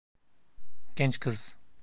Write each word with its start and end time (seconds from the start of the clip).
Genç 0.95 1.19
kız. 1.19 1.55